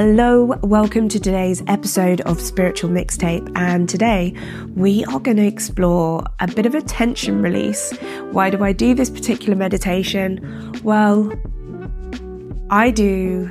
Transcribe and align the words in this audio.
Hello, 0.00 0.56
welcome 0.62 1.08
to 1.08 1.18
today's 1.18 1.60
episode 1.66 2.20
of 2.20 2.40
Spiritual 2.40 2.88
Mixtape. 2.88 3.50
And 3.56 3.88
today 3.88 4.32
we 4.76 5.04
are 5.06 5.18
going 5.18 5.38
to 5.38 5.44
explore 5.44 6.22
a 6.38 6.46
bit 6.46 6.66
of 6.66 6.76
a 6.76 6.82
tension 6.82 7.42
release. 7.42 7.92
Why 8.30 8.48
do 8.48 8.62
I 8.62 8.72
do 8.72 8.94
this 8.94 9.10
particular 9.10 9.56
meditation? 9.56 10.72
Well, 10.84 11.32
I 12.70 12.92
do 12.92 13.50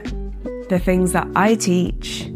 the 0.69 0.79
things 0.79 1.11
that 1.11 1.27
I 1.35 1.55
teach 1.55 2.31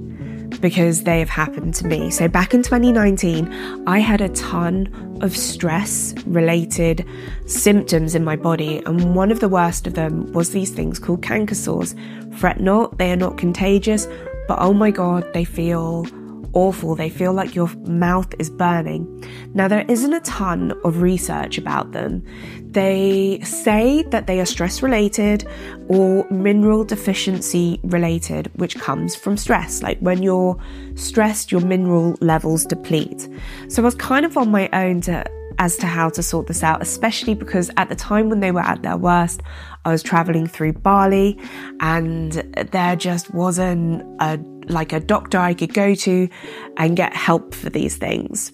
because 0.61 1.03
they 1.03 1.19
have 1.19 1.29
happened 1.29 1.73
to 1.75 1.87
me. 1.87 2.09
So 2.11 2.27
back 2.27 2.53
in 2.53 2.63
2019, 2.63 3.83
I 3.87 3.99
had 3.99 4.21
a 4.21 4.29
ton 4.29 5.17
of 5.21 5.35
stress 5.35 6.13
related 6.25 7.05
symptoms 7.47 8.15
in 8.15 8.23
my 8.23 8.35
body, 8.35 8.81
and 8.85 9.15
one 9.15 9.31
of 9.31 9.39
the 9.39 9.49
worst 9.49 9.87
of 9.87 9.95
them 9.95 10.31
was 10.33 10.51
these 10.51 10.71
things 10.71 10.99
called 10.99 11.21
canker 11.21 11.55
sores. 11.55 11.95
Fret 12.37 12.59
not, 12.59 12.97
they 12.97 13.11
are 13.11 13.17
not 13.17 13.37
contagious, 13.37 14.07
but 14.47 14.59
oh 14.59 14.73
my 14.73 14.91
god, 14.91 15.31
they 15.33 15.43
feel 15.43 16.05
awful. 16.53 16.95
They 16.95 17.09
feel 17.09 17.33
like 17.33 17.55
your 17.55 17.67
mouth 17.87 18.33
is 18.39 18.49
burning. 18.49 19.23
Now, 19.53 19.67
there 19.67 19.85
isn't 19.87 20.13
a 20.13 20.19
ton 20.21 20.73
of 20.83 21.01
research 21.01 21.57
about 21.57 21.91
them. 21.91 22.23
They 22.71 23.39
say 23.41 24.03
that 24.03 24.27
they 24.27 24.39
are 24.39 24.45
stress 24.45 24.81
related 24.81 25.47
or 25.87 26.25
mineral 26.29 26.83
deficiency 26.83 27.79
related, 27.83 28.49
which 28.55 28.77
comes 28.77 29.15
from 29.15 29.35
stress. 29.37 29.83
Like 29.83 29.99
when 29.99 30.23
you're 30.23 30.57
stressed, 30.95 31.51
your 31.51 31.61
mineral 31.61 32.15
levels 32.21 32.65
deplete. 32.65 33.27
So 33.67 33.81
I 33.81 33.85
was 33.85 33.95
kind 33.95 34.25
of 34.25 34.37
on 34.37 34.51
my 34.51 34.69
own 34.71 35.01
to 35.01 35.25
as 35.59 35.75
to 35.77 35.85
how 35.85 36.09
to 36.09 36.23
sort 36.23 36.47
this 36.47 36.63
out, 36.63 36.81
especially 36.81 37.35
because 37.35 37.69
at 37.77 37.89
the 37.89 37.95
time 37.95 38.29
when 38.29 38.39
they 38.39 38.51
were 38.51 38.61
at 38.61 38.81
their 38.81 38.97
worst, 38.97 39.41
I 39.85 39.91
was 39.91 40.01
traveling 40.01 40.47
through 40.47 40.73
Bali 40.73 41.37
and 41.81 42.31
there 42.71 42.95
just 42.95 43.33
wasn't 43.33 44.01
a 44.21 44.39
like 44.67 44.93
a 44.93 44.99
doctor 44.99 45.37
I 45.37 45.53
could 45.53 45.73
go 45.73 45.95
to 45.95 46.29
and 46.77 46.95
get 46.95 47.15
help 47.15 47.53
for 47.53 47.69
these 47.69 47.97
things. 47.97 48.51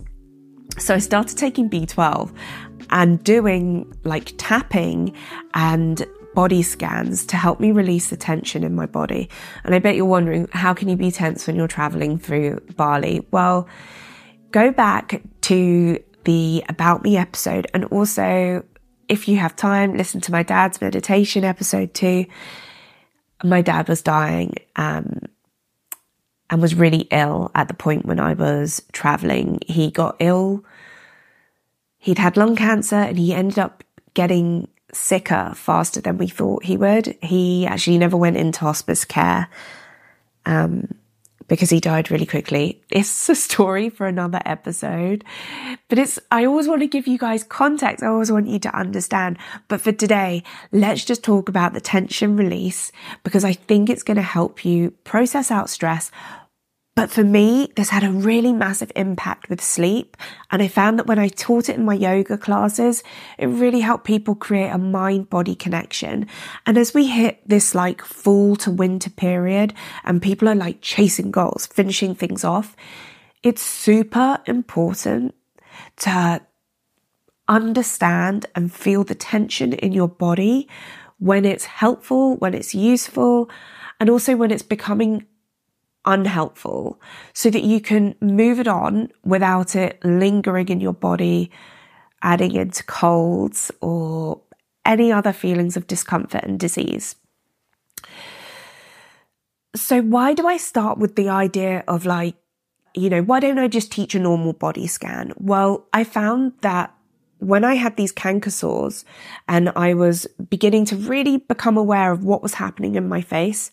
So 0.78 0.96
I 0.96 1.00
started 1.00 1.38
taking 1.38 1.70
B12 1.70 2.34
and 2.90 3.24
doing 3.24 3.92
like 4.04 4.34
tapping 4.38 5.16
and 5.54 6.06
body 6.36 6.62
scans 6.62 7.26
to 7.26 7.38
help 7.38 7.60
me 7.60 7.72
release 7.72 8.10
the 8.10 8.18
tension 8.18 8.64
in 8.64 8.76
my 8.76 8.86
body. 8.86 9.30
And 9.64 9.74
I 9.74 9.80
bet 9.80 9.96
you're 9.96 10.06
wondering, 10.06 10.48
how 10.52 10.74
can 10.74 10.88
you 10.88 10.96
be 10.96 11.10
tense 11.10 11.48
when 11.48 11.56
you're 11.56 11.68
traveling 11.68 12.20
through 12.20 12.60
Bali? 12.76 13.26
Well, 13.32 13.68
go 14.52 14.72
back 14.72 15.22
to 15.42 16.04
the 16.26 16.64
About 16.70 17.04
Me 17.04 17.18
episode 17.18 17.68
and 17.74 17.86
also 17.86 18.64
if 19.08 19.28
you 19.28 19.38
have 19.38 19.56
time, 19.56 19.96
listen 19.96 20.22
to 20.22 20.32
my 20.32 20.44
dad's 20.44 20.82
meditation 20.82 21.44
episode 21.44 21.94
too. 21.94 22.26
My 23.44 23.62
dad 23.62 23.88
was 23.88 24.02
dying 24.02 24.56
um, 24.76 25.22
and 26.50 26.62
was 26.62 26.76
really 26.76 27.08
ill 27.12 27.52
at 27.56 27.68
the 27.68 27.74
point 27.74 28.06
when 28.06 28.20
I 28.20 28.34
was 28.34 28.82
traveling. 28.92 29.60
He 29.68 29.92
got 29.92 30.16
ill. 30.20 30.64
He'd 31.98 32.20
had 32.20 32.38
lung 32.38 32.56
cancer 32.56 32.96
and 32.96 33.18
he 33.18 33.34
ended 33.34 33.60
up 33.60 33.84
getting 34.14 34.68
sicker 34.94 35.52
faster 35.56 36.02
than 36.02 36.18
we 36.18 36.28
thought 36.28 36.64
he 36.64 36.78
would. 36.78 37.18
He 37.22 37.66
actually 37.68 37.98
never 37.98 38.16
went 38.16 38.38
into 38.38 38.62
hospice 38.62 39.04
care. 39.04 39.50
Um, 40.46 40.96
because 41.48 41.70
he 41.70 41.80
died 41.80 42.12
really 42.12 42.26
quickly. 42.26 42.82
It's 42.90 43.30
a 43.30 43.36
story 43.36 43.90
for 43.90 44.08
another 44.08 44.42
episode, 44.46 45.24
but 45.90 45.98
it's, 45.98 46.20
I 46.32 46.46
always 46.46 46.68
want 46.68 46.82
to 46.82 46.88
give 46.88 47.08
you 47.08 47.18
guys 47.18 47.44
context. 47.44 48.04
I 48.04 48.08
always 48.08 48.32
want 48.32 48.48
you 48.48 48.60
to 48.60 48.76
understand. 48.76 49.38
But 49.68 49.82
for 49.82 49.92
today, 49.92 50.44
let's 50.72 51.06
just 51.06 51.24
talk 51.24 51.50
about 51.50 51.74
the 51.74 51.82
tension 51.82 52.36
release 52.38 52.92
because 53.24 53.44
I 53.44 53.54
think 53.54 53.90
it's 53.90 54.04
going 54.04 54.18
to 54.18 54.24
help 54.24 54.66
you 54.66 54.92
process 55.04 55.52
out 55.52 55.70
stress, 55.70 56.12
but 56.98 57.12
for 57.12 57.24
me, 57.24 57.72
this 57.76 57.90
had 57.90 58.04
a 58.04 58.10
really 58.10 58.52
massive 58.52 58.92
impact 58.96 59.52
with 59.52 59.62
sleep. 59.62 60.18
And 60.50 60.64
I 60.64 60.68
found 60.68 60.98
that 60.98 61.06
when 61.06 61.20
I 61.20 61.28
taught 61.28 61.70
it 61.70 61.76
in 61.76 61.86
my 61.86 61.94
yoga 61.94 62.40
classes, 62.40 63.04
it 63.38 63.46
really 63.46 63.82
helped 63.82 64.04
people 64.04 64.34
create 64.34 64.72
a 64.72 64.80
mind 64.80 65.30
body 65.30 65.54
connection. 65.54 66.26
And 66.66 66.76
as 66.76 66.96
we 66.96 67.06
hit 67.06 67.48
this 67.48 67.76
like 67.76 68.02
fall 68.02 68.56
to 68.56 68.72
winter 68.72 69.12
period 69.12 69.76
and 70.06 70.24
people 70.24 70.50
are 70.50 70.56
like 70.56 70.82
chasing 70.82 71.30
goals, 71.30 71.68
finishing 71.68 72.16
things 72.16 72.44
off, 72.44 72.76
it's 73.44 73.62
super 73.62 74.40
important 74.48 75.36
to 75.98 76.42
understand 77.48 78.48
and 78.56 78.74
feel 78.74 79.04
the 79.04 79.14
tension 79.14 79.74
in 79.74 79.92
your 79.92 80.08
body 80.10 80.68
when 81.20 81.46
it's 81.46 81.66
helpful, 81.66 82.38
when 82.38 82.56
it's 82.56 82.74
useful, 82.74 83.52
and 84.00 84.10
also 84.10 84.36
when 84.36 84.50
it's 84.50 84.64
becoming 84.64 85.28
unhelpful 86.08 87.00
so 87.34 87.52
that 87.52 87.64
you 87.64 87.80
can 87.80 88.16
move 88.22 88.60
it 88.60 88.68
on 88.68 89.12
without 89.24 89.76
it 89.76 90.04
lingering 90.04 90.70
in 90.70 90.80
your 90.80 90.94
body, 90.94 91.52
adding 92.24 92.54
into 92.54 92.84
colds 92.84 93.72
or 93.82 94.42
any 94.86 95.12
other 95.12 95.34
feelings 95.34 95.78
of 95.78 95.86
discomfort 95.86 96.44
and 96.44 96.60
disease. 96.60 97.16
So, 99.76 100.02
why 100.02 100.34
do 100.34 100.48
I 100.48 100.58
start 100.58 100.98
with 100.98 101.16
the 101.16 101.30
idea 101.30 101.84
of 101.88 102.06
like, 102.06 102.36
you 102.96 103.10
know, 103.10 103.22
why 103.22 103.40
don't 103.40 103.60
I 103.60 103.68
just 103.68 103.92
teach 103.92 104.16
a 104.16 104.20
normal 104.20 104.54
body 104.54 104.88
scan? 104.88 105.34
Well, 105.38 105.86
I 105.94 106.04
found 106.04 106.54
that 106.62 106.96
when 107.40 107.64
I 107.64 107.76
had 107.76 107.98
these 107.98 108.12
canker 108.12 108.50
sores 108.50 109.06
and 109.48 109.70
I 109.76 109.94
was 109.94 110.26
beginning 110.50 110.86
to 110.86 110.96
really 110.96 111.38
become 111.38 111.78
aware 111.78 112.12
of 112.12 112.24
what 112.24 112.42
was 112.42 112.56
happening 112.56 112.96
in 112.96 113.08
my 113.08 113.22
face, 113.22 113.72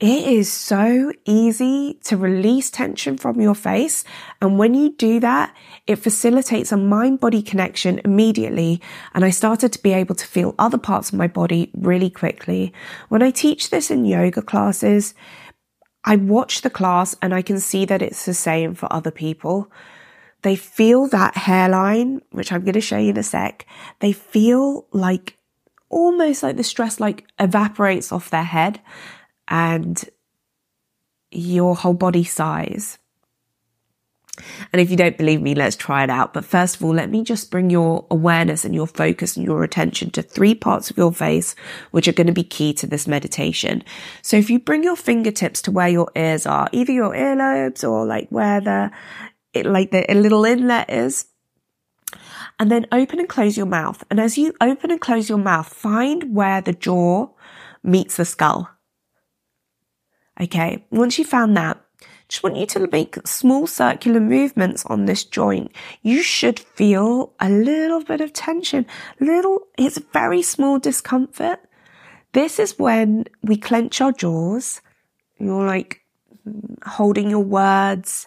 it 0.00 0.28
is 0.28 0.50
so 0.50 1.12
easy 1.26 1.98
to 2.04 2.16
release 2.16 2.70
tension 2.70 3.18
from 3.18 3.38
your 3.38 3.54
face. 3.54 4.02
And 4.40 4.58
when 4.58 4.72
you 4.72 4.94
do 4.96 5.20
that, 5.20 5.54
it 5.86 5.96
facilitates 5.96 6.72
a 6.72 6.78
mind 6.78 7.20
body 7.20 7.42
connection 7.42 8.00
immediately. 8.02 8.80
And 9.12 9.26
I 9.26 9.30
started 9.30 9.74
to 9.74 9.82
be 9.82 9.92
able 9.92 10.14
to 10.14 10.26
feel 10.26 10.54
other 10.58 10.78
parts 10.78 11.10
of 11.10 11.18
my 11.18 11.26
body 11.26 11.70
really 11.74 12.08
quickly. 12.08 12.72
When 13.10 13.22
I 13.22 13.30
teach 13.30 13.68
this 13.68 13.90
in 13.90 14.06
yoga 14.06 14.40
classes, 14.40 15.12
I 16.02 16.16
watch 16.16 16.62
the 16.62 16.70
class 16.70 17.14
and 17.20 17.34
I 17.34 17.42
can 17.42 17.60
see 17.60 17.84
that 17.84 18.00
it's 18.00 18.24
the 18.24 18.32
same 18.32 18.74
for 18.74 18.90
other 18.90 19.10
people. 19.10 19.70
They 20.40 20.56
feel 20.56 21.08
that 21.08 21.36
hairline, 21.36 22.22
which 22.30 22.52
I'm 22.52 22.62
going 22.62 22.72
to 22.72 22.80
show 22.80 22.96
you 22.96 23.10
in 23.10 23.18
a 23.18 23.22
sec. 23.22 23.66
They 23.98 24.12
feel 24.12 24.86
like 24.92 25.36
almost 25.90 26.42
like 26.42 26.56
the 26.56 26.64
stress 26.64 27.00
like 27.00 27.26
evaporates 27.38 28.12
off 28.12 28.30
their 28.30 28.44
head 28.44 28.80
and 29.50 30.02
your 31.30 31.76
whole 31.76 31.94
body 31.94 32.24
sighs. 32.24 32.98
And 34.72 34.80
if 34.80 34.90
you 34.90 34.96
don't 34.96 35.18
believe 35.18 35.42
me, 35.42 35.54
let's 35.54 35.76
try 35.76 36.02
it 36.04 36.08
out. 36.08 36.32
But 36.32 36.44
first 36.44 36.76
of 36.76 36.84
all, 36.84 36.94
let 36.94 37.10
me 37.10 37.22
just 37.22 37.50
bring 37.50 37.68
your 37.68 38.06
awareness 38.10 38.64
and 38.64 38.74
your 38.74 38.86
focus 38.86 39.36
and 39.36 39.44
your 39.44 39.62
attention 39.64 40.10
to 40.12 40.22
three 40.22 40.54
parts 40.54 40.90
of 40.90 40.96
your 40.96 41.12
face, 41.12 41.54
which 41.90 42.08
are 42.08 42.12
going 42.12 42.28
to 42.28 42.32
be 42.32 42.44
key 42.44 42.72
to 42.74 42.86
this 42.86 43.06
meditation. 43.06 43.82
So 44.22 44.36
if 44.36 44.48
you 44.48 44.58
bring 44.58 44.82
your 44.82 44.96
fingertips 44.96 45.60
to 45.62 45.70
where 45.70 45.88
your 45.88 46.10
ears 46.16 46.46
are, 46.46 46.68
either 46.72 46.92
your 46.92 47.12
earlobes 47.12 47.86
or 47.86 48.06
like 48.06 48.28
where 48.30 48.60
the, 48.60 48.90
it, 49.52 49.66
like 49.66 49.90
the 49.90 50.06
little 50.14 50.44
inlet 50.44 50.88
is, 50.88 51.26
and 52.58 52.70
then 52.70 52.86
open 52.92 53.18
and 53.18 53.28
close 53.28 53.56
your 53.56 53.66
mouth. 53.66 54.02
And 54.10 54.20
as 54.20 54.38
you 54.38 54.54
open 54.60 54.90
and 54.90 55.00
close 55.00 55.28
your 55.28 55.38
mouth, 55.38 55.68
find 55.68 56.34
where 56.34 56.60
the 56.60 56.72
jaw 56.72 57.28
meets 57.82 58.16
the 58.16 58.24
skull. 58.24 58.70
Okay, 60.40 60.82
once 60.90 61.18
you 61.18 61.24
found 61.26 61.54
that, 61.58 61.78
just 62.28 62.42
want 62.42 62.56
you 62.56 62.64
to 62.64 62.88
make 62.90 63.18
small 63.26 63.66
circular 63.66 64.20
movements 64.20 64.86
on 64.86 65.04
this 65.04 65.22
joint. 65.22 65.70
You 66.02 66.22
should 66.22 66.58
feel 66.58 67.34
a 67.40 67.50
little 67.50 68.02
bit 68.02 68.22
of 68.22 68.32
tension, 68.32 68.86
little, 69.20 69.66
it's 69.76 69.98
very 70.14 70.40
small 70.40 70.78
discomfort. 70.78 71.60
This 72.32 72.58
is 72.58 72.78
when 72.78 73.26
we 73.42 73.56
clench 73.56 74.00
our 74.00 74.12
jaws. 74.12 74.80
You're 75.38 75.66
like 75.66 76.00
mm, 76.48 76.82
holding 76.86 77.28
your 77.28 77.44
words, 77.44 78.26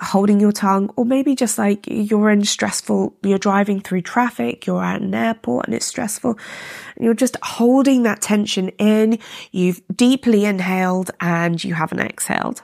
holding 0.00 0.40
your 0.40 0.52
tongue, 0.52 0.90
or 0.96 1.04
maybe 1.04 1.34
just 1.34 1.58
like 1.58 1.86
you're 1.86 2.30
in 2.30 2.44
stressful, 2.44 3.14
you're 3.22 3.38
driving 3.38 3.80
through 3.80 4.00
traffic, 4.00 4.66
you're 4.66 4.82
at 4.82 5.02
an 5.02 5.14
airport 5.14 5.66
and 5.66 5.74
it's 5.74 5.86
stressful. 5.86 6.38
And 6.96 7.04
you're 7.04 7.14
just 7.14 7.36
holding 7.42 8.02
that 8.04 8.22
tension 8.22 8.70
in. 8.70 9.18
You've 9.52 9.82
deeply 9.94 10.44
inhaled 10.44 11.10
and 11.20 11.62
you 11.62 11.74
haven't 11.74 12.00
exhaled. 12.00 12.62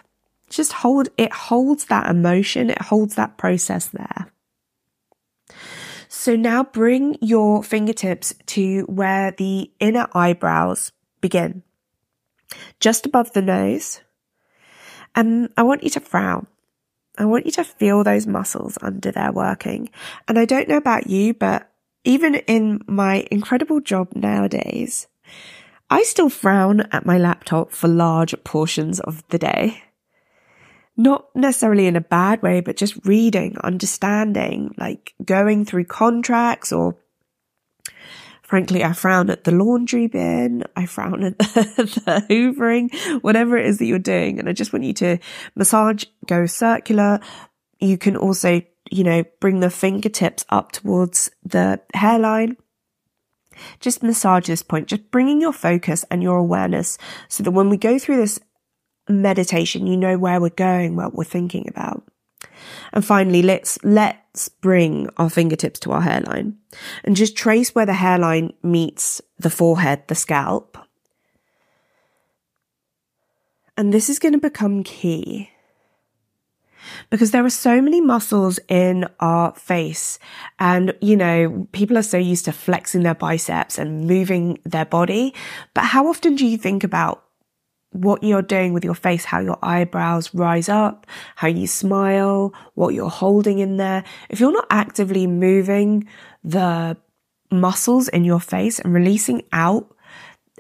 Just 0.49 0.73
hold, 0.73 1.09
it 1.17 1.33
holds 1.33 1.87
that 1.87 2.11
emotion. 2.11 2.71
It 2.71 2.83
holds 2.83 3.15
that 3.17 3.37
process 3.37 3.87
there. 3.89 4.33
So 6.09 6.37
now 6.37 6.65
bring 6.65 7.17
your 7.21 7.63
fingertips 7.63 8.35
to 8.47 8.83
where 8.83 9.31
the 9.31 9.71
inner 9.79 10.09
eyebrows 10.13 10.93
begin, 11.21 11.63
just 12.81 13.07
above 13.07 13.33
the 13.33 13.43
nose. 13.43 14.01
And 15.15 15.51
I 15.57 15.63
want 15.63 15.85
you 15.85 15.91
to 15.91 16.01
frown. 16.01 16.47
I 17.21 17.27
want 17.27 17.45
you 17.45 17.53
to 17.53 17.65
feel 17.65 18.03
those 18.03 18.27
muscles 18.27 18.79
under 18.81 19.13
there 19.13 19.31
working. 19.31 19.91
And 20.27 20.39
I 20.39 20.47
don't 20.47 20.69
know 20.69 20.79
about 20.79 21.07
you, 21.07 21.35
but 21.35 21.71
even 22.03 22.37
in 22.37 22.81
my 22.87 23.27
incredible 23.31 23.83
job 23.83 24.09
nowadays, 24.15 25.07
I 25.91 26.03
still 26.03 26.31
frown 26.31 26.81
at 26.93 27.05
my 27.05 27.19
laptop 27.19 27.73
for 27.73 27.89
large 27.89 28.35
portions 28.43 29.01
of 29.01 29.23
the 29.29 29.39
day. 29.39 29.83
Not 30.97 31.27
necessarily 31.35 31.87
in 31.87 31.95
a 31.95 32.01
bad 32.01 32.41
way, 32.41 32.63
but 32.63 32.79
just 32.79 33.05
reading, 33.05 33.59
understanding, 33.63 34.75
like 34.79 35.13
going 35.23 35.67
through 35.67 35.85
contracts 35.85 36.73
or 36.73 36.97
frankly, 38.51 38.83
I 38.83 38.93
frown 38.93 39.31
at 39.31 39.45
the 39.45 39.53
laundry 39.53 40.09
bin. 40.09 40.65
I 40.75 40.85
frown 40.87 41.23
at 41.23 41.39
the, 41.39 41.45
the 42.05 42.27
hoovering, 42.29 43.23
whatever 43.23 43.57
it 43.57 43.67
is 43.67 43.79
that 43.79 43.87
you're 43.87 44.01
doing. 44.01 44.41
And 44.41 44.49
I 44.49 44.53
just 44.53 44.73
want 44.73 44.85
you 44.85 44.93
to 44.95 45.19
massage, 45.55 46.05
go 46.27 46.47
circular. 46.47 47.21
You 47.79 47.97
can 47.97 48.17
also, 48.17 48.61
you 48.91 49.05
know, 49.05 49.23
bring 49.39 49.61
the 49.61 49.71
fingertips 49.71 50.45
up 50.49 50.73
towards 50.73 51.31
the 51.45 51.81
hairline 51.95 52.57
just 53.79 54.03
massage 54.03 54.47
this 54.47 54.63
point, 54.63 54.89
just 54.89 55.11
bringing 55.11 55.39
your 55.39 55.53
focus 55.53 56.03
and 56.11 56.23
your 56.23 56.39
awareness 56.39 56.97
so 57.29 57.43
that 57.43 57.51
when 57.51 57.69
we 57.69 57.77
go 57.77 57.99
through 57.99 58.17
this 58.17 58.41
meditation, 59.07 59.87
you 59.87 59.99
know 59.99 60.17
where 60.17 60.41
we're 60.41 60.49
going, 60.49 60.97
what 60.97 61.15
we're 61.15 61.25
thinking 61.25 61.69
about. 61.69 62.03
And 62.93 63.05
finally, 63.05 63.43
let's, 63.43 63.79
let's 63.85 64.49
bring 64.49 65.09
our 65.17 65.31
fingertips 65.31 65.81
to 65.81 65.93
our 65.93 66.03
hairline 66.03 66.57
and 67.05 67.17
just 67.17 67.37
trace 67.37 67.75
where 67.75 67.87
the 67.87 67.95
hairline 67.95 68.53
meets 68.63 69.21
the 69.39 69.51
forehead, 69.51 70.03
the 70.09 70.15
scalp. 70.15 70.79
And 73.77 73.95
this 73.95 74.11
is 74.11 74.19
going 74.19 74.35
to 74.35 74.39
become 74.39 74.83
key 74.83 75.51
because 77.09 77.31
there 77.31 77.45
are 77.45 77.51
so 77.51 77.81
many 77.81 78.01
muscles 78.01 78.59
in 78.69 79.07
our 79.21 79.55
face. 79.55 80.19
And, 80.59 80.95
you 81.01 81.17
know, 81.17 81.69
people 81.73 81.99
are 81.99 82.03
so 82.03 82.19
used 82.19 82.45
to 82.47 82.53
flexing 82.53 83.03
their 83.03 83.15
biceps 83.15 83.79
and 83.79 84.07
moving 84.07 84.59
their 84.65 84.85
body. 84.85 85.35
But 85.75 85.85
how 85.85 86.09
often 86.09 86.37
do 86.37 86.47
you 86.47 86.59
think 86.59 86.85
about 86.85 87.25
what 87.93 88.23
you're 88.23 88.43
doing 88.43 88.73
with 88.73 88.85
your 88.85 88.95
face, 88.95 89.25
how 89.25 89.41
your 89.41 89.59
eyebrows 89.63 90.33
rise 90.35 90.69
up, 90.69 91.07
how 91.37 91.49
you 91.49 91.67
smile, 91.67 92.55
what 92.75 92.95
you're 92.95 93.11
holding 93.11 93.59
in 93.59 93.77
there? 93.77 94.05
If 94.29 94.41
you're 94.41 94.53
not 94.53 94.67
actively 94.71 95.27
moving 95.27 96.09
the 96.45 96.97
muscles 97.51 98.09
in 98.09 98.25
your 98.25 98.41
face 98.41 98.79
and 98.79 98.95
releasing 98.95 99.43
out 99.53 99.95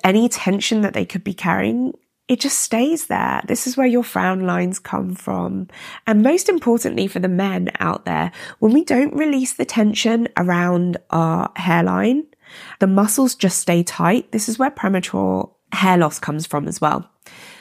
any 0.02 0.28
tension 0.28 0.80
that 0.80 0.94
they 0.94 1.04
could 1.04 1.22
be 1.22 1.34
carrying, 1.34 1.94
it 2.26 2.40
just 2.40 2.60
stays 2.60 3.06
there. 3.06 3.42
This 3.46 3.66
is 3.66 3.76
where 3.76 3.86
your 3.86 4.04
frown 4.04 4.46
lines 4.46 4.78
come 4.78 5.14
from. 5.14 5.68
And 6.06 6.22
most 6.22 6.48
importantly 6.48 7.06
for 7.06 7.18
the 7.18 7.28
men 7.28 7.70
out 7.80 8.04
there, 8.04 8.32
when 8.60 8.72
we 8.72 8.84
don't 8.84 9.14
release 9.14 9.54
the 9.54 9.64
tension 9.64 10.28
around 10.36 10.96
our 11.10 11.50
hairline, 11.56 12.24
the 12.78 12.86
muscles 12.86 13.34
just 13.34 13.58
stay 13.58 13.82
tight. 13.82 14.32
This 14.32 14.48
is 14.48 14.58
where 14.58 14.70
premature 14.70 15.50
hair 15.72 15.96
loss 15.96 16.18
comes 16.18 16.46
from 16.46 16.68
as 16.68 16.80
well. 16.80 17.08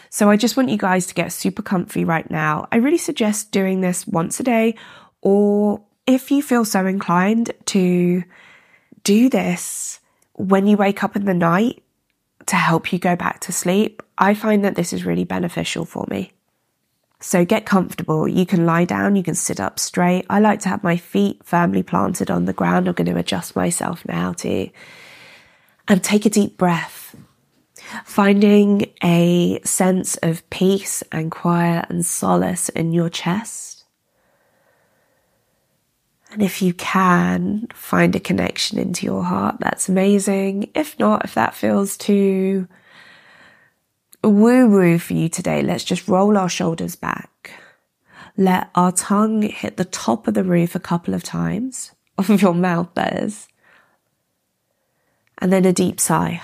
So 0.10 0.30
I 0.30 0.38
just 0.38 0.58
want 0.58 0.70
you 0.70 0.78
guys 0.78 1.06
to 1.08 1.14
get 1.14 1.32
super 1.32 1.62
comfy 1.62 2.04
right 2.04 2.30
now. 2.30 2.68
I 2.72 2.78
really 2.78 2.98
suggest 2.98 3.52
doing 3.52 3.82
this 3.82 4.08
once 4.08 4.40
a 4.40 4.44
day 4.44 4.76
or 5.22 5.82
if 6.08 6.32
you 6.32 6.42
feel 6.42 6.66
so 6.66 6.86
inclined 6.86 7.52
to 7.66 8.24
do 9.04 9.30
this 9.30 10.00
when 10.34 10.66
you 10.66 10.78
wake 10.78 11.04
up 11.04 11.16
in 11.16 11.26
the 11.26 11.34
night 11.34 11.84
to 12.48 12.56
help 12.56 12.92
you 12.92 12.98
go 12.98 13.16
back 13.16 13.40
to 13.42 13.52
sleep. 13.52 14.02
I 14.18 14.34
find 14.34 14.66
that 14.66 14.76
this 14.76 14.92
is 14.92 15.06
really 15.06 15.24
beneficial 15.24 15.86
for 15.86 16.06
me. 16.10 16.32
So 17.20 17.46
get 17.46 17.66
comfortable. 17.66 18.28
You 18.28 18.46
can 18.46 18.66
lie 18.66 18.86
down, 18.86 19.16
you 19.16 19.24
can 19.24 19.36
sit 19.36 19.60
up 19.60 19.78
straight. 19.78 20.26
I 20.30 20.40
like 20.40 20.62
to 20.62 20.70
have 20.70 20.84
my 20.84 20.98
feet 20.98 21.42
firmly 21.44 21.84
planted 21.84 22.32
on 22.32 22.46
the 22.46 22.54
ground. 22.54 22.88
I'm 22.88 22.94
going 22.94 23.14
to 23.14 23.20
adjust 23.20 23.56
myself 23.56 24.06
now 24.08 24.34
too. 24.34 24.70
And 25.88 26.04
take 26.04 26.26
a 26.26 26.30
deep 26.30 26.58
breath, 26.58 26.99
finding 28.06 28.92
a 29.04 29.60
sense 29.64 30.16
of 30.18 30.48
peace 30.50 31.04
and 31.12 31.32
quiet 31.32 31.86
and 31.90 32.06
solace 32.06 32.70
in 32.70 32.94
your 32.94 33.10
chest. 33.10 33.84
And 36.32 36.44
if 36.44 36.62
you 36.62 36.74
can 36.74 37.68
find 37.74 38.16
a 38.16 38.20
connection 38.20 38.78
into 38.78 39.06
your 39.06 39.24
heart, 39.24 39.56
that's 39.60 39.90
amazing. 39.90 40.70
If 40.76 40.98
not, 41.00 41.26
if 41.26 41.34
that 41.34 41.56
feels 41.56 41.98
too 41.98 42.68
woo 44.24 44.68
woo 44.68 45.00
for 45.00 45.14
you 45.14 45.30
today, 45.30 45.62
let's 45.64 45.84
just 45.84 46.08
roll 46.08 46.38
our 46.38 46.50
shoulders 46.50 46.96
back. 46.96 47.52
Let 48.38 48.70
our 48.76 48.92
tongue 48.92 49.42
hit 49.42 49.78
the 49.78 49.86
top 49.86 50.28
of 50.28 50.34
the 50.34 50.44
roof 50.44 50.76
a 50.76 50.80
couple 50.80 51.14
of 51.14 51.24
times, 51.24 51.92
of 52.18 52.42
your 52.42 52.54
mouth, 52.54 52.90
that 52.94 53.14
is. 53.24 53.48
And 55.40 55.52
then 55.52 55.66
a 55.66 55.74
deep 55.74 56.00
sigh. 56.00 56.42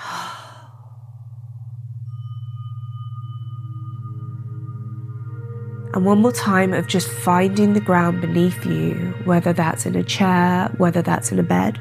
And 5.95 6.03
one 6.03 6.19
more 6.19 6.33
time 6.33 6.74
of 6.74 6.88
just 6.88 7.07
finding 7.07 7.71
the 7.71 7.80
ground 7.80 8.19
beneath 8.19 8.65
you, 8.65 9.15
whether 9.24 9.53
that's 9.53 9.86
in 9.86 9.95
a 9.95 10.03
chair, 10.03 10.69
whether 10.75 11.01
that's 11.01 11.31
in 11.31 11.39
a 11.39 11.44
bed. 11.44 11.80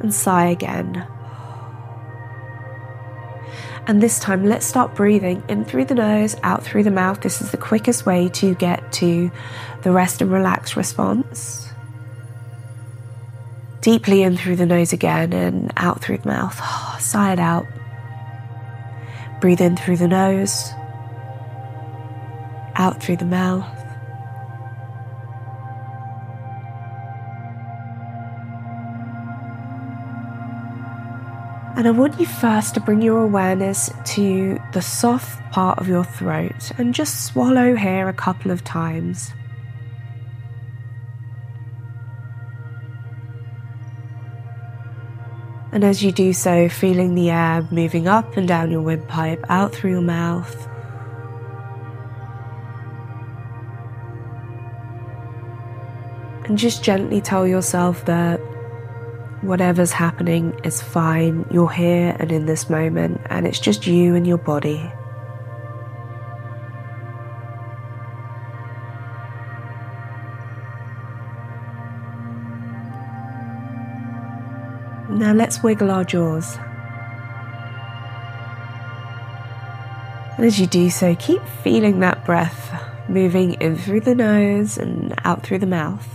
And 0.00 0.12
sigh 0.12 0.46
again. 0.46 1.06
And 3.86 4.02
this 4.02 4.18
time, 4.18 4.44
let's 4.44 4.66
start 4.66 4.96
breathing 4.96 5.44
in 5.48 5.64
through 5.64 5.84
the 5.84 5.94
nose, 5.94 6.34
out 6.42 6.64
through 6.64 6.82
the 6.82 6.90
mouth. 6.90 7.20
This 7.20 7.40
is 7.40 7.52
the 7.52 7.56
quickest 7.56 8.06
way 8.06 8.28
to 8.30 8.56
get 8.56 8.90
to 8.94 9.30
the 9.82 9.92
rest 9.92 10.20
and 10.20 10.32
relax 10.32 10.76
response. 10.76 11.68
Deeply 13.82 14.24
in 14.24 14.36
through 14.36 14.56
the 14.56 14.66
nose 14.66 14.92
again 14.92 15.32
and 15.32 15.72
out 15.76 16.02
through 16.02 16.18
the 16.18 16.28
mouth. 16.28 16.60
sigh 17.00 17.34
it 17.34 17.38
out. 17.38 17.66
Breathe 19.40 19.60
in 19.60 19.76
through 19.76 19.98
the 19.98 20.08
nose 20.08 20.72
out 22.78 23.02
through 23.02 23.16
the 23.16 23.24
mouth. 23.24 23.66
And 31.76 31.86
I 31.86 31.90
want 31.90 32.18
you 32.18 32.24
first 32.24 32.72
to 32.74 32.80
bring 32.80 33.02
your 33.02 33.20
awareness 33.20 33.90
to 34.14 34.58
the 34.72 34.80
soft 34.80 35.38
part 35.52 35.78
of 35.78 35.86
your 35.88 36.04
throat 36.04 36.72
and 36.78 36.94
just 36.94 37.26
swallow 37.26 37.76
here 37.76 38.08
a 38.08 38.14
couple 38.14 38.50
of 38.50 38.64
times. 38.64 39.34
And 45.70 45.84
as 45.84 46.02
you 46.02 46.12
do 46.12 46.32
so, 46.32 46.70
feeling 46.70 47.14
the 47.14 47.28
air 47.28 47.68
moving 47.70 48.08
up 48.08 48.38
and 48.38 48.48
down 48.48 48.70
your 48.70 48.80
windpipe, 48.80 49.44
out 49.50 49.74
through 49.74 49.90
your 49.90 50.00
mouth, 50.00 50.66
And 56.46 56.56
just 56.56 56.84
gently 56.84 57.20
tell 57.20 57.46
yourself 57.46 58.04
that 58.04 58.38
whatever's 59.42 59.90
happening 59.90 60.58
is 60.62 60.80
fine. 60.80 61.44
You're 61.50 61.70
here 61.70 62.16
and 62.20 62.30
in 62.30 62.46
this 62.46 62.70
moment, 62.70 63.20
and 63.26 63.46
it's 63.46 63.58
just 63.58 63.86
you 63.86 64.14
and 64.14 64.24
your 64.24 64.38
body. 64.38 64.92
Now 75.08 75.32
let's 75.32 75.62
wiggle 75.62 75.90
our 75.90 76.04
jaws. 76.04 76.58
And 80.36 80.44
as 80.44 80.60
you 80.60 80.66
do 80.66 80.90
so, 80.90 81.16
keep 81.16 81.42
feeling 81.64 82.00
that 82.00 82.24
breath 82.24 82.72
moving 83.08 83.54
in 83.54 83.76
through 83.76 84.02
the 84.02 84.14
nose 84.14 84.76
and 84.78 85.14
out 85.24 85.42
through 85.42 85.58
the 85.58 85.66
mouth. 85.66 86.06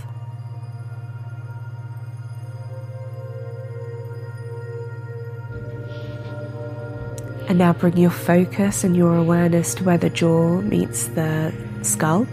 And 7.52 7.58
now 7.58 7.74
bring 7.74 7.98
your 7.98 8.08
focus 8.10 8.82
and 8.82 8.96
your 8.96 9.14
awareness 9.14 9.74
to 9.74 9.84
where 9.84 9.98
the 9.98 10.08
jaw 10.08 10.62
meets 10.62 11.08
the 11.08 11.52
skull. 11.82 12.26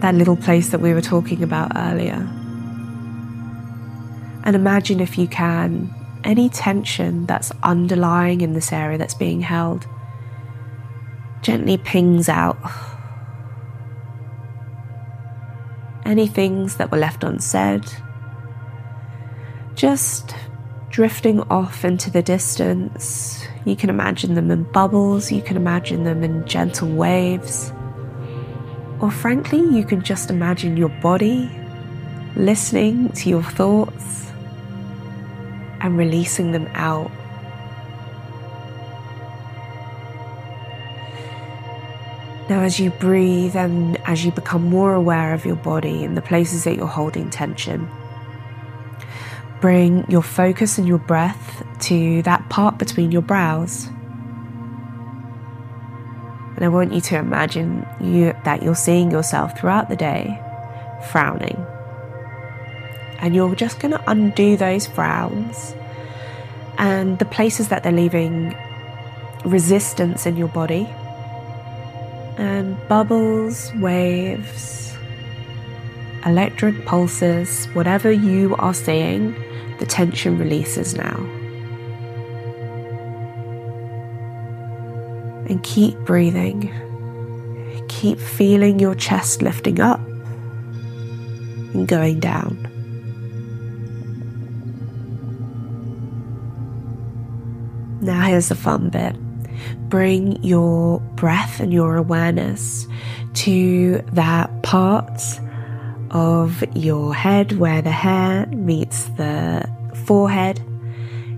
That 0.00 0.16
little 0.16 0.34
place 0.34 0.70
that 0.70 0.80
we 0.80 0.92
were 0.92 1.00
talking 1.00 1.44
about 1.44 1.70
earlier. 1.76 2.28
And 4.42 4.56
imagine 4.56 4.98
if 4.98 5.16
you 5.16 5.28
can 5.28 5.94
any 6.24 6.48
tension 6.48 7.26
that's 7.26 7.52
underlying 7.62 8.40
in 8.40 8.52
this 8.52 8.72
area 8.72 8.98
that's 8.98 9.14
being 9.14 9.42
held 9.42 9.86
gently 11.42 11.76
pings 11.76 12.28
out. 12.28 12.58
Any 16.04 16.26
things 16.26 16.78
that 16.78 16.90
were 16.90 16.98
left 16.98 17.22
unsaid, 17.22 17.84
just 19.76 20.34
drifting 20.94 21.40
off 21.50 21.84
into 21.84 22.08
the 22.08 22.22
distance. 22.22 23.44
You 23.64 23.74
can 23.74 23.90
imagine 23.90 24.36
them 24.36 24.52
in 24.52 24.62
bubbles, 24.62 25.32
you 25.32 25.42
can 25.42 25.56
imagine 25.56 26.04
them 26.04 26.22
in 26.22 26.46
gentle 26.46 26.88
waves, 26.88 27.72
or 29.00 29.10
frankly, 29.10 29.58
you 29.58 29.84
can 29.84 30.02
just 30.02 30.30
imagine 30.30 30.76
your 30.76 30.90
body 31.02 31.50
listening 32.36 33.08
to 33.08 33.28
your 33.28 33.42
thoughts 33.42 34.30
and 35.80 35.98
releasing 35.98 36.52
them 36.52 36.68
out. 36.74 37.10
Now, 42.48 42.60
as 42.60 42.78
you 42.78 42.90
breathe 42.90 43.56
and 43.56 43.96
as 44.06 44.24
you 44.24 44.30
become 44.30 44.62
more 44.62 44.94
aware 44.94 45.34
of 45.34 45.44
your 45.44 45.56
body 45.56 46.04
and 46.04 46.16
the 46.16 46.22
places 46.22 46.62
that 46.62 46.76
you're 46.76 46.86
holding 46.86 47.30
tension, 47.30 47.90
bring 49.64 50.04
your 50.10 50.20
focus 50.20 50.76
and 50.76 50.86
your 50.86 50.98
breath 50.98 51.64
to 51.80 52.20
that 52.20 52.46
part 52.50 52.76
between 52.76 53.10
your 53.10 53.22
brows. 53.22 53.86
And 56.54 56.58
I 56.60 56.68
want 56.68 56.92
you 56.92 57.00
to 57.00 57.16
imagine 57.16 57.86
you, 57.98 58.34
that 58.44 58.62
you're 58.62 58.74
seeing 58.74 59.10
yourself 59.10 59.58
throughout 59.58 59.88
the 59.88 59.96
day 59.96 60.38
frowning. 61.10 61.56
And 63.20 63.34
you're 63.34 63.54
just 63.54 63.80
going 63.80 63.92
to 63.92 64.04
undo 64.06 64.58
those 64.58 64.86
frowns 64.86 65.74
and 66.76 67.18
the 67.18 67.24
places 67.24 67.68
that 67.68 67.84
they're 67.84 67.90
leaving 67.90 68.54
resistance 69.46 70.26
in 70.26 70.36
your 70.36 70.48
body 70.48 70.86
and 72.36 72.76
bubbles, 72.86 73.72
waves, 73.76 74.83
electric 76.26 76.84
pulses, 76.86 77.66
whatever 77.74 78.10
you 78.10 78.54
are 78.56 78.74
seeing, 78.74 79.34
the 79.78 79.86
tension 79.86 80.38
releases 80.38 80.94
now. 80.94 81.16
And 85.48 85.62
keep 85.62 85.96
breathing. 86.00 86.72
Keep 87.88 88.18
feeling 88.18 88.78
your 88.78 88.94
chest 88.94 89.42
lifting 89.42 89.80
up 89.80 90.00
and 91.74 91.86
going 91.86 92.20
down. 92.20 92.70
Now, 98.00 98.22
here's 98.26 98.48
the 98.48 98.54
fun 98.54 98.90
bit 98.90 99.16
bring 99.88 100.42
your 100.42 101.00
breath 101.14 101.60
and 101.60 101.72
your 101.72 101.96
awareness 101.96 102.86
to 103.34 104.02
that 104.12 104.62
part 104.62 105.20
of 106.14 106.64
your 106.74 107.12
head 107.12 107.58
where 107.58 107.82
the 107.82 107.90
hair 107.90 108.46
meets 108.46 109.04
the 109.16 109.68
forehead, 110.06 110.62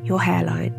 your 0.04 0.20
hairline. 0.20 0.74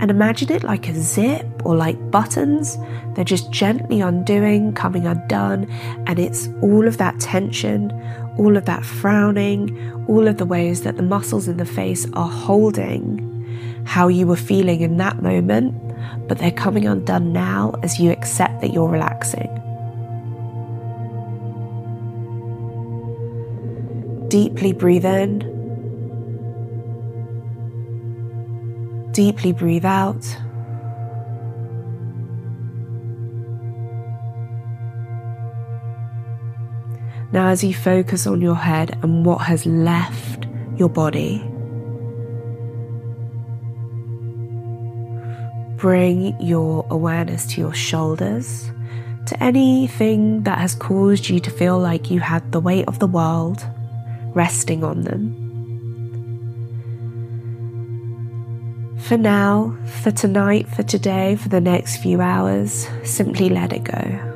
And 0.00 0.10
imagine 0.10 0.50
it 0.50 0.64
like 0.64 0.88
a 0.88 0.94
zip 0.94 1.46
or 1.64 1.76
like 1.76 2.10
buttons. 2.10 2.76
They're 3.14 3.24
just 3.24 3.50
gently 3.52 4.00
undoing, 4.00 4.72
coming 4.72 5.06
undone, 5.06 5.70
and 6.06 6.18
it's 6.18 6.48
all 6.62 6.88
of 6.88 6.98
that 6.98 7.20
tension, 7.20 7.92
all 8.36 8.56
of 8.56 8.64
that 8.64 8.84
frowning, 8.84 9.78
all 10.08 10.26
of 10.26 10.38
the 10.38 10.46
ways 10.46 10.82
that 10.82 10.96
the 10.96 11.02
muscles 11.02 11.46
in 11.46 11.58
the 11.58 11.64
face 11.64 12.06
are 12.14 12.28
holding 12.28 13.30
how 13.84 14.08
you 14.08 14.26
were 14.26 14.36
feeling 14.36 14.80
in 14.80 14.96
that 14.96 15.22
moment, 15.22 15.74
but 16.26 16.38
they're 16.38 16.50
coming 16.50 16.86
undone 16.86 17.32
now 17.32 17.74
as 17.82 18.00
you 18.00 18.10
accept 18.10 18.62
that 18.62 18.72
you're 18.72 18.88
relaxing. 18.88 19.63
Deeply 24.28 24.72
breathe 24.72 25.04
in. 25.04 25.50
Deeply 29.12 29.52
breathe 29.52 29.84
out. 29.84 30.24
Now, 37.32 37.48
as 37.48 37.64
you 37.64 37.74
focus 37.74 38.26
on 38.26 38.40
your 38.40 38.54
head 38.54 38.96
and 39.02 39.26
what 39.26 39.38
has 39.38 39.66
left 39.66 40.46
your 40.76 40.88
body, 40.88 41.38
bring 45.76 46.40
your 46.40 46.86
awareness 46.90 47.44
to 47.46 47.60
your 47.60 47.74
shoulders, 47.74 48.70
to 49.26 49.42
anything 49.42 50.44
that 50.44 50.58
has 50.58 50.74
caused 50.74 51.28
you 51.28 51.40
to 51.40 51.50
feel 51.50 51.78
like 51.78 52.10
you 52.10 52.20
had 52.20 52.52
the 52.52 52.60
weight 52.60 52.86
of 52.86 53.00
the 53.00 53.06
world 53.06 53.66
resting 54.34 54.84
on 54.84 55.02
them. 55.02 55.40
For 58.98 59.16
now, 59.18 59.76
for 60.02 60.10
tonight, 60.10 60.68
for 60.68 60.82
today, 60.82 61.36
for 61.36 61.48
the 61.48 61.60
next 61.60 61.98
few 61.98 62.20
hours, 62.20 62.88
simply 63.02 63.50
let 63.50 63.72
it 63.72 63.84
go. 63.84 64.30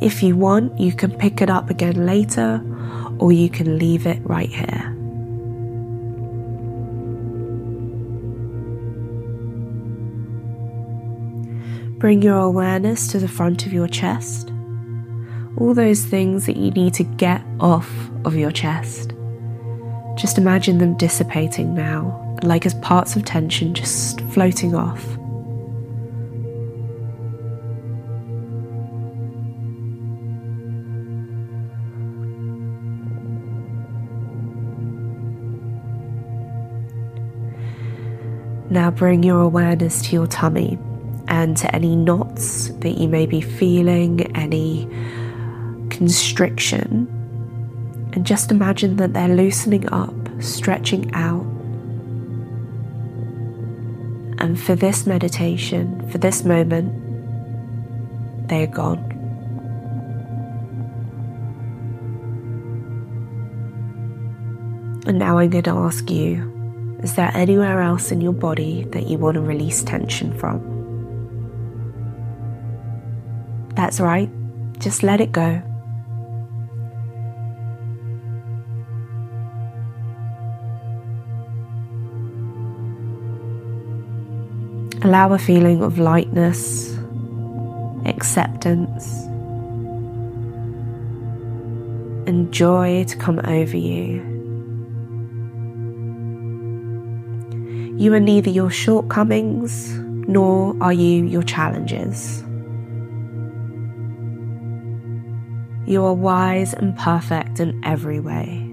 If 0.00 0.22
you 0.22 0.36
want, 0.36 0.78
you 0.78 0.92
can 0.92 1.10
pick 1.16 1.40
it 1.40 1.50
up 1.50 1.70
again 1.70 2.06
later, 2.06 2.60
or 3.18 3.32
you 3.32 3.48
can 3.48 3.78
leave 3.78 4.06
it 4.06 4.20
right 4.24 4.48
here. 4.48 4.88
Bring 11.98 12.22
your 12.22 12.38
awareness 12.38 13.06
to 13.08 13.20
the 13.20 13.28
front 13.28 13.64
of 13.66 13.72
your 13.72 13.86
chest. 13.86 14.52
All 15.58 15.74
those 15.74 16.04
things 16.04 16.46
that 16.46 16.56
you 16.56 16.70
need 16.70 16.94
to 16.94 17.04
get 17.04 17.42
off 17.60 17.90
of 18.24 18.34
your 18.34 18.50
chest. 18.50 19.12
Just 20.16 20.38
imagine 20.38 20.78
them 20.78 20.96
dissipating 20.96 21.74
now, 21.74 22.36
like 22.42 22.66
as 22.66 22.74
parts 22.74 23.16
of 23.16 23.24
tension 23.24 23.74
just 23.74 24.20
floating 24.32 24.74
off. 24.74 25.04
Now 38.70 38.90
bring 38.90 39.22
your 39.22 39.40
awareness 39.40 40.00
to 40.06 40.12
your 40.12 40.26
tummy 40.26 40.78
and 41.28 41.56
to 41.58 41.74
any 41.74 41.94
knots 41.94 42.68
that 42.68 42.96
you 42.96 43.06
may 43.06 43.26
be 43.26 43.42
feeling, 43.42 44.34
any 44.34 44.88
constriction. 45.92 47.06
And 48.14 48.26
just 48.26 48.50
imagine 48.50 48.96
that 48.96 49.12
they're 49.12 49.28
loosening 49.28 49.88
up, 49.92 50.14
stretching 50.40 51.14
out. 51.14 51.44
And 54.38 54.60
for 54.60 54.74
this 54.74 55.06
meditation, 55.06 56.10
for 56.10 56.18
this 56.18 56.44
moment, 56.44 56.98
they 58.48 58.64
are 58.64 58.66
gone. 58.66 59.10
And 65.06 65.18
now 65.18 65.38
I'm 65.38 65.50
going 65.50 65.64
to 65.64 65.70
ask 65.70 66.10
you 66.10 66.48
is 67.02 67.16
there 67.16 67.32
anywhere 67.34 67.80
else 67.80 68.12
in 68.12 68.20
your 68.20 68.32
body 68.32 68.84
that 68.92 69.08
you 69.08 69.18
want 69.18 69.34
to 69.34 69.40
release 69.40 69.82
tension 69.82 70.38
from? 70.38 70.70
That's 73.74 73.98
right, 73.98 74.30
just 74.78 75.02
let 75.02 75.20
it 75.20 75.32
go. 75.32 75.62
Allow 85.04 85.32
a 85.32 85.38
feeling 85.38 85.82
of 85.82 85.98
lightness, 85.98 86.96
acceptance, 88.06 89.24
and 92.28 92.52
joy 92.52 93.04
to 93.08 93.16
come 93.16 93.40
over 93.44 93.76
you. 93.76 94.22
You 97.98 98.14
are 98.14 98.20
neither 98.20 98.48
your 98.48 98.70
shortcomings 98.70 99.90
nor 100.28 100.76
are 100.80 100.92
you 100.92 101.24
your 101.24 101.42
challenges. 101.42 102.44
You 105.84 106.04
are 106.04 106.14
wise 106.14 106.74
and 106.74 106.96
perfect 106.96 107.58
in 107.58 107.84
every 107.84 108.20
way. 108.20 108.71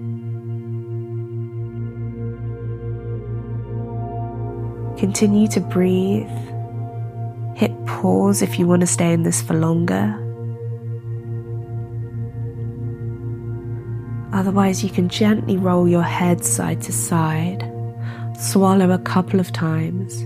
Continue 5.00 5.48
to 5.48 5.60
breathe. 5.60 6.28
Hit 7.56 7.72
pause 7.86 8.42
if 8.42 8.58
you 8.58 8.66
want 8.66 8.82
to 8.82 8.86
stay 8.86 9.14
in 9.14 9.22
this 9.22 9.40
for 9.40 9.54
longer. 9.54 10.14
Otherwise, 14.34 14.84
you 14.84 14.90
can 14.90 15.08
gently 15.08 15.56
roll 15.56 15.88
your 15.88 16.02
head 16.02 16.44
side 16.44 16.82
to 16.82 16.92
side, 16.92 17.62
swallow 18.38 18.90
a 18.90 18.98
couple 18.98 19.40
of 19.40 19.50
times, 19.54 20.20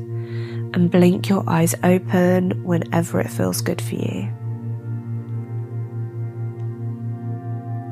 and 0.75 0.91
blink 0.91 1.29
your 1.29 1.49
eyes 1.49 1.77
open 1.85 2.65
whenever 2.65 3.21
it 3.21 3.31
feels 3.31 3.61
good 3.61 3.81
for 3.81 3.95
you. 3.95 4.29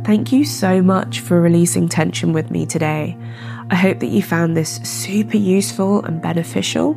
Thank 0.05 0.33
you 0.33 0.45
so 0.45 0.83
much 0.83 1.21
for 1.21 1.41
releasing 1.41 1.89
tension 1.89 2.33
with 2.33 2.51
me 2.51 2.67
today. 2.67 3.17
I 3.71 3.77
hope 3.77 4.01
that 4.01 4.09
you 4.09 4.21
found 4.21 4.57
this 4.57 4.77
super 4.83 5.37
useful 5.37 6.05
and 6.05 6.21
beneficial. 6.21 6.95